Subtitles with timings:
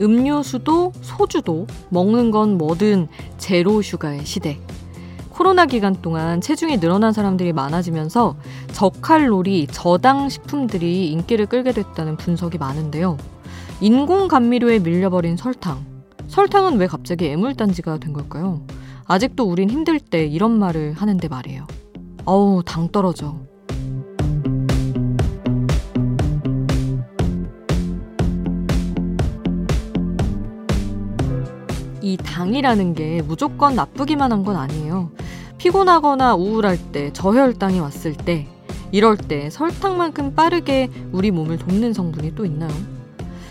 [0.00, 3.08] 음료수도 소주도 먹는 건 뭐든
[3.38, 4.58] 제로 슈가의 시대.
[5.30, 8.36] 코로나 기간 동안 체중이 늘어난 사람들이 많아지면서
[8.72, 13.16] 저칼로리, 저당 식품들이 인기를 끌게 됐다는 분석이 많은데요.
[13.80, 15.84] 인공 감미료에 밀려버린 설탕.
[16.28, 18.60] 설탕은 왜 갑자기 애물단지가 된 걸까요?
[19.06, 21.66] 아직도 우린 힘들 때 이런 말을 하는데 말이에요.
[22.26, 23.49] 어우, 당 떨어져.
[32.10, 35.10] 이 당이라는 게 무조건 나쁘기만 한 건 아니에요.
[35.58, 38.48] 피곤하거나 우울할 때, 저혈당이 왔을 때,
[38.90, 42.72] 이럴 때 설탕만큼 빠르게 우리 몸을 돕는 성분이 또 있나요?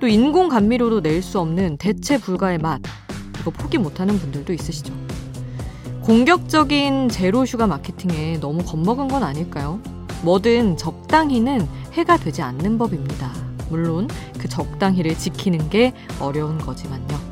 [0.00, 2.80] 또 인공 감미료로 낼 수 없는 대체 불가의 맛,
[3.38, 4.92] 이거 포기 못하는 분들도 있으시죠?
[6.02, 9.78] 공격적인 zero sugar 마케팅에 너무 겁먹은 건 아닐까요?
[10.24, 13.30] 뭐든 적당히는 해가 되지 않는 법입니다.
[13.68, 17.29] 물론 그 적당히를 지키는 게 어려운 거지만요.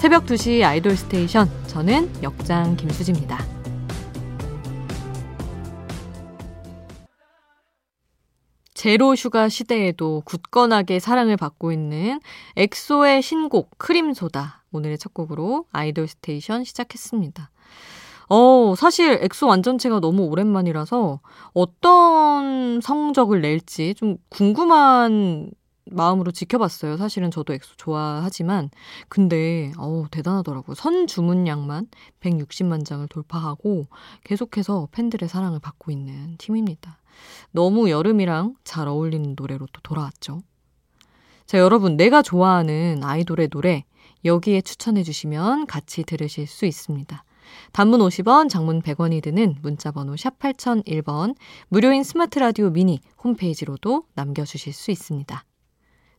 [0.00, 3.36] 새벽 2시 아이돌 스테이션, 저는 역장 김수지입니다.
[8.72, 12.18] zero sugar 시대에도 굳건하게 사랑을 받고 있는
[12.56, 14.64] 엑소의 신곡 크림소다.
[14.72, 17.50] 오늘의 첫 곡으로 아이돌 스테이션 시작했습니다.
[18.30, 21.20] 어, 사실 엑소 완전체가 너무 오랜만이라서
[21.52, 25.50] 어떤 성적을 낼지 좀 궁금한
[25.90, 26.96] 마음으로 지켜봤어요.
[26.96, 28.70] 사실은 저도 엑소 좋아하지만
[29.08, 30.74] 근데 어우 대단하더라고요.
[30.74, 31.88] 선 주문량만
[32.20, 33.88] 160만 장을 돌파하고
[34.24, 36.98] 계속해서 팬들의 사랑을 받고 있는 팀입니다.
[37.50, 40.42] 너무 여름이랑 잘 어울리는 노래로 또 돌아왔죠.
[41.46, 43.84] 자, 여러분 내가 좋아하는 아이돌의 노래
[44.24, 47.24] 여기에 추천해 주시면 같이 들으실 수 있습니다.
[47.72, 51.34] 단문 50원, 장문 100원이 드는 문자번호 샵 8001번,
[51.68, 55.44] 무료인 스마트 라디오 미니 홈페이지로도 남겨주실 수 있습니다.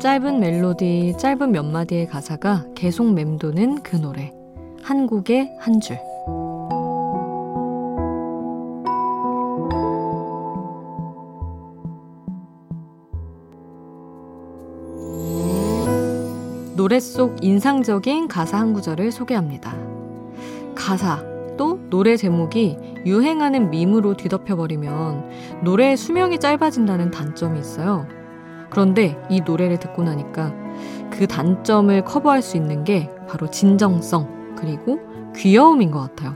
[0.00, 4.32] 짧은 멜로디, 짧은 몇 마디의 가사가 계속 맴도는 그 노래.
[4.80, 5.98] 한국의 한 줄.
[16.76, 19.76] 노래 속 인상적인 가사 한 구절을 소개합니다.
[20.76, 21.24] 가사,
[21.56, 28.06] 또 노래 제목이 유행하는 밈으로 뒤덮여버리면 노래의 수명이 짧아진다는 단점이 있어요.
[28.70, 30.54] 그런데 이 노래를 듣고 나니까
[31.10, 35.00] 그 단점을 커버할 수 있는 게 바로 진정성 그리고
[35.36, 36.34] 귀여움인 것 같아요.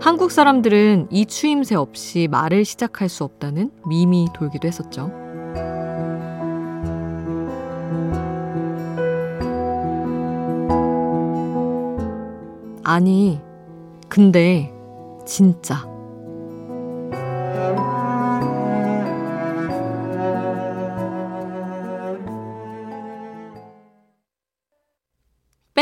[0.00, 5.10] 한국 사람들은 이 추임새 없이 말을 시작할 수 없다는 밈이 돌기도 했었죠.
[12.84, 13.40] 아니,
[14.08, 14.72] 근데
[15.24, 15.88] 진짜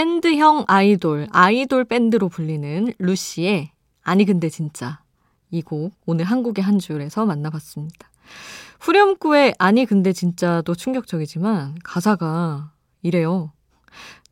[0.04, 3.70] 밴드형 아이돌, 아이돌 밴드로 불리는 루시의
[4.03, 5.00] 아니 근데 진짜
[5.50, 8.10] 이 곡 오늘 한국의 한 줄에서 만나봤습니다.
[8.81, 13.53] 후렴구의 아니 근데 진짜도 충격적이지만 가사가 이래요.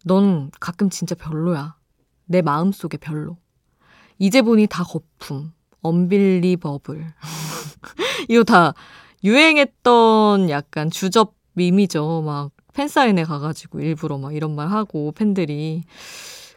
[0.04, 1.74] 넌 가끔 진짜 별로야.
[2.26, 3.38] 내 마음속에 별로.
[4.18, 5.52] 이제 보니 다 거품.
[5.80, 7.14] 언빌리버블.
[8.28, 8.74] 이거 다
[9.24, 12.22] 유행했던 약간 주접 밈이죠.
[12.26, 15.82] 막 팬사인회 가가지고 일부러 막 이런 말 하고 팬들이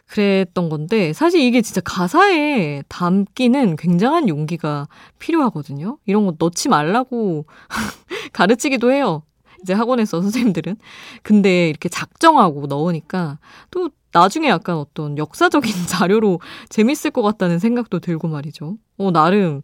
[0.06, 5.98] 그랬던 건데 사실 이게 진짜 가사에 담기는 굉장한 용기가 필요하거든요.
[6.06, 7.46] 이런 거 넣지 말라고
[8.32, 9.22] 가르치기도 해요.
[9.62, 10.76] 이제 학원에서 선생님들은.
[11.22, 13.38] 근데 이렇게 작정하고 넣으니까
[13.70, 18.76] 또 나중에 약간 어떤 역사적인 자료로 재밌을 것 같다는 생각도 들고 말이죠.
[18.98, 19.60] 어, 나름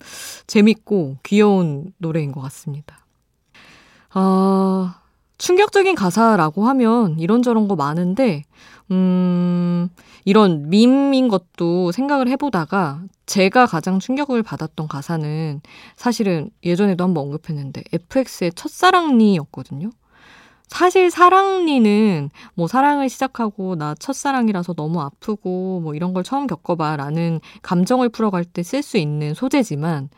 [0.46, 2.98] 재밌고 귀여운 노래인 것 같습니다.
[4.10, 5.01] 아,
[5.42, 8.44] 충격적인 가사라고 하면 이런저런 거 많은데,
[8.92, 9.88] 음,
[10.24, 15.60] 이런 밈인 것도 생각을 해보다가 제가 가장 충격을 받았던 가사는
[15.96, 19.90] 사실은 예전에도 한번 언급했는데 FX의 첫사랑니였거든요.
[20.68, 27.40] 사실 사랑니는 뭐 사랑을 시작하고 나 첫사랑이라서 너무 아프고 뭐 이런 걸 처음 겪어봐 라는
[27.62, 30.08] 감정을 풀어갈 때 쓸 수 있는 소재지만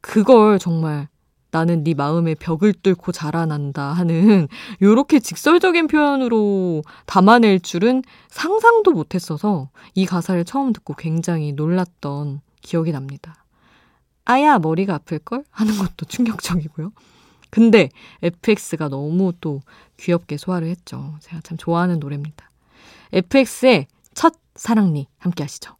[0.00, 1.08] 그걸 정말
[1.50, 4.48] 나는 네 마음에 벽을 뚫고 자라난다 하는
[4.80, 13.44] 요렇게 직설적인 표현으로 담아낼 줄은 상상도 못했어서 이 가사를 처음 듣고 굉장히 놀랐던 기억이 납니다.
[14.24, 15.44] 아야 머리가 아플걸?
[15.50, 16.92] 하는 것도 충격적이고요.
[17.50, 17.88] 근데
[18.22, 19.60] FX가 너무 또
[19.96, 21.16] 귀엽게 소화를 했죠.
[21.20, 22.48] 제가 참 좋아하는 노래입니다.
[23.12, 25.79] FX의 첫 사랑니 함께 하시죠.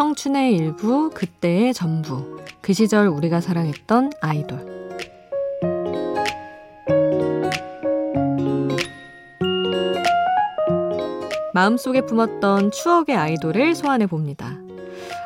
[0.00, 2.40] 청춘의 일부, 그때의 전부.
[2.62, 4.88] 그 시절 우리가 사랑했던 아이돌.
[11.52, 14.56] 마음속에 품었던 추억의 아이돌을 소환해 봅니다.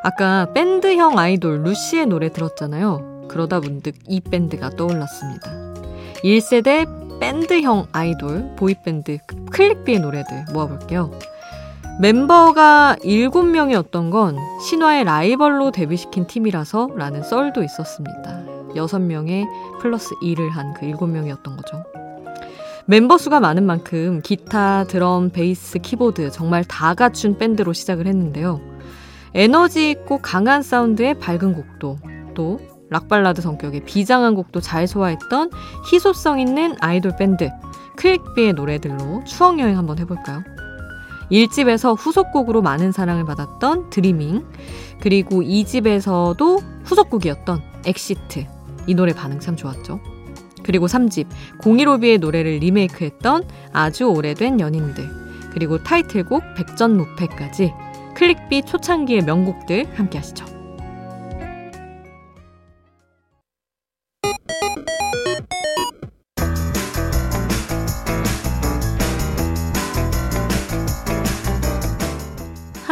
[0.02, 3.28] 아까 밴드형 아이돌 루시의 노래 들었잖아요.
[3.28, 5.52] 그러다 문득 이 밴드가 떠올랐습니다.
[6.24, 9.18] 1세대 밴드형 아이돌, 보이밴드
[9.52, 11.12] 클릭비의 노래들 모아볼게요.
[12.00, 18.42] 멤버가 7명이었던 건 신화의 라이벌로 데뷔시킨 팀이라서 라는 썰도 있었습니다.
[18.74, 19.46] 6명에
[19.80, 21.84] 플러스 2를 한 그 7명이었던 거죠.
[22.86, 28.60] 멤버 수가 많은 만큼 기타, 드럼, 베이스, 키보드 정말 다 갖춘 밴드로 시작을 했는데요.
[29.32, 31.98] 에너지 있고 강한 사운드의 밝은 곡도
[32.34, 32.60] 또
[32.90, 35.50] 락발라드 성격의 비장한 곡도 잘 소화했던
[35.90, 37.50] 희소성 있는 아이돌 밴드
[37.96, 40.42] 클릭비의 노래들로 추억 여행 한번 해볼까요?
[41.30, 44.44] 1집에서 후속곡으로 많은 사랑을 받았던 Dreaming,
[45.00, 48.46] 그리고 2집에서도 후속곡이었던 Exit.
[48.86, 50.00] 이 노래 반응 참 좋았죠.
[50.62, 51.26] 그리고 3집,
[51.60, 55.08] 015B의 노래를 리메이크했던 아주 오래된 연인들,
[55.52, 57.72] 그리고 타이틀곡 백전무패까지
[58.16, 60.53] 클릭비 초창기의 명곡들 함께 하시죠.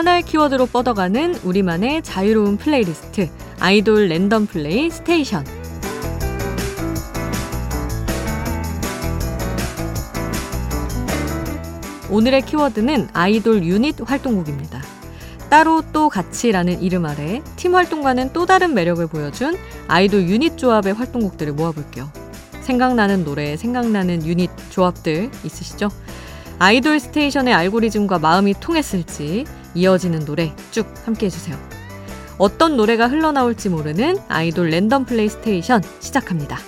[0.02, 5.44] 하나의 키워드로 뻗어가는 우리만의 자유로운 플레이리스트 아이돌 랜덤 플레이 스테이션
[12.10, 14.82] 오늘의 키워드는 아이돌 유닛 활동곡입니다.
[15.48, 19.56] 따로 또 같이라는 이름 아래 팀 활동과는 또 다른 매력을 보여준
[19.86, 22.10] 아이돌 유닛 조합의 활동곡들을 모아볼게요.
[22.62, 25.90] 생각나는 노래, 생각나는 유닛 조합들 있으시죠?
[26.58, 29.44] 아이돌 스테이션의 알고리즘과 마음이 통했을지
[29.74, 31.56] 이어지는 노래 쭉 함께 해주세요.
[32.38, 36.58] 어떤 노래가 흘러나올지 모르는 아이돌 랜덤 플레이 스테이션 시작합니다.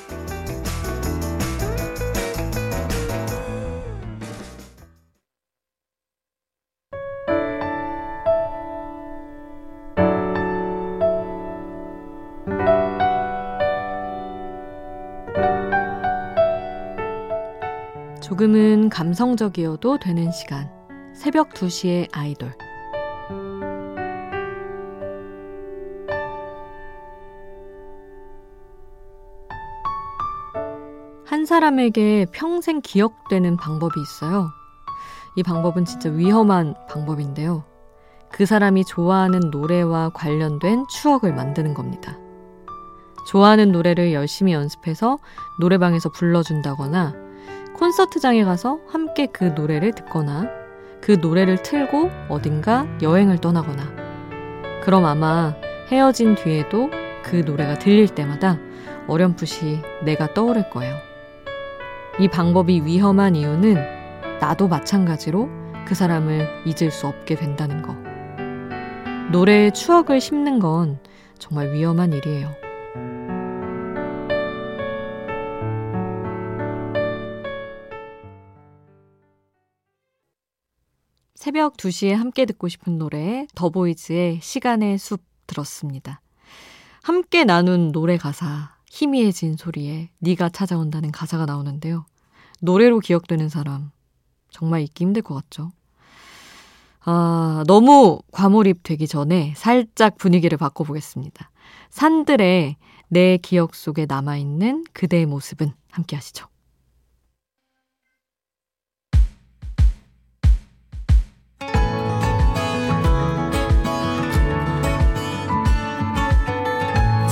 [18.21, 20.71] 조금은 감성적이어도 되는 시간.
[21.15, 22.53] 새벽 2시의 아이돌.
[31.55, 34.51] 사람에게 평생 기억되는 방법이 있어요.
[35.37, 37.63] 이 방법은 진짜 위험한 방법인데요.
[38.29, 42.19] 그 사람이 좋아하는 노래와 관련된 추억을 만드는 겁니다.
[43.29, 45.19] 좋아하는 노래를 열심히 연습해서
[45.61, 47.15] 노래방에서 불러준다거나
[47.77, 50.49] 콘서트장에 가서 함께 그 노래를 듣거나
[51.01, 55.55] 그 노래를 틀고 어딘가 여행을 떠나거나 그럼 아마
[55.87, 56.91] 헤어진 뒤에도
[57.23, 58.59] 그 노래가 들릴 때마다
[59.07, 61.14] 어렴풋이 내가 떠오를 거예요.
[62.21, 63.75] 이 방법이 위험한 이유는
[64.41, 65.49] 나도 마찬가지로
[65.85, 67.97] 그 사람을 잊을 수 없게 된다는 거.
[69.33, 71.01] 노래의 추억을 심는 건
[71.39, 72.55] 정말 위험한 일이에요.
[81.35, 86.21] 새벽 2시에 함께 듣고 싶은 노래 더보이즈의 시간의 숲 들었습니다.
[87.03, 92.07] 함께 나눈 노래 가사 희미해진 소리에 네가 찾아온다는 가사가 나오는데요.
[92.61, 93.91] 노래로 기억되는 사람
[94.51, 95.73] 정말 잊기 힘들 것 같죠.
[97.01, 101.51] 아, 너무 과몰입 되기 전에 살짝 분위기를 바꿔보겠습니다.
[101.91, 102.77] 산들의
[103.09, 106.47] 내 기억 속에 남아있는 그대의 모습은 함께 하시죠.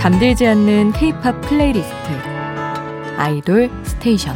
[0.03, 1.95] 잠들지 않는 케이팝 플레이리스트
[3.19, 4.35] 아이돌 스테이션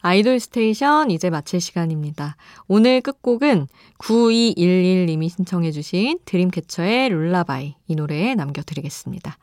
[0.00, 2.36] 아이돌 스테이션 이제 마칠 시간입니다.
[2.68, 9.36] 오늘 끝곡은 9211님이 신청해주신 드림캐쳐의 Lullaby 이 노래에 남겨드리겠습니다.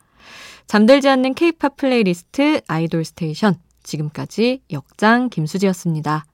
[0.66, 6.24] 잠들지 않는 케이팝 플레이리스트 아이돌 스테이션 지금까지 역장 김수지였습니다.